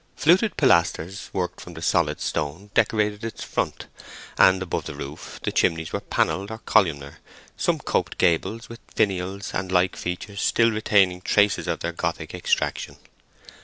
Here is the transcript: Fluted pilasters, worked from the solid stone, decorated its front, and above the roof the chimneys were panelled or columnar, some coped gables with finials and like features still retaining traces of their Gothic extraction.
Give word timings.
Fluted 0.15 0.57
pilasters, 0.57 1.29
worked 1.31 1.61
from 1.61 1.75
the 1.75 1.81
solid 1.83 2.19
stone, 2.19 2.71
decorated 2.73 3.23
its 3.23 3.43
front, 3.43 3.85
and 4.35 4.63
above 4.63 4.85
the 4.85 4.95
roof 4.95 5.39
the 5.43 5.51
chimneys 5.51 5.93
were 5.93 5.99
panelled 6.01 6.49
or 6.49 6.57
columnar, 6.57 7.19
some 7.55 7.77
coped 7.77 8.17
gables 8.17 8.67
with 8.67 8.79
finials 8.95 9.53
and 9.53 9.71
like 9.71 9.95
features 9.95 10.41
still 10.41 10.71
retaining 10.71 11.21
traces 11.21 11.67
of 11.67 11.81
their 11.81 11.91
Gothic 11.91 12.33
extraction. 12.33 12.97